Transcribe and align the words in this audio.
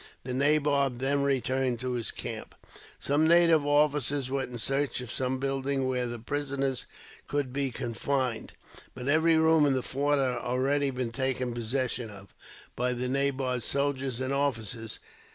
The 0.23 0.33
nabob 0.33 0.97
then 0.97 1.21
returned 1.21 1.79
to 1.81 1.91
his 1.91 2.09
camp. 2.09 2.55
Some 2.97 3.27
native 3.27 3.63
officers 3.67 4.31
went 4.31 4.49
in 4.49 4.57
search 4.57 4.99
of 4.99 5.11
some 5.11 5.37
building 5.37 5.85
where 5.87 6.07
the 6.07 6.17
prisoners 6.17 6.87
could 7.27 7.53
be 7.53 7.69
confined, 7.69 8.53
but 8.95 9.07
every 9.07 9.37
room 9.37 9.63
in 9.63 9.73
the 9.73 9.83
fort 9.83 10.17
had 10.17 10.39
already 10.39 10.89
been 10.89 11.11
taken 11.11 11.53
possession 11.53 12.09
of, 12.09 12.33
by 12.75 12.93
the 12.93 13.07
nabob's 13.07 13.65
soldiers 13.65 14.19
and 14.19 14.33
officers. 14.33 14.97